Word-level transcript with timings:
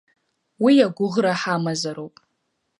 Уи 0.63 0.73
агәыӷра 0.85 1.33
ҳамазароуп… 1.41 2.15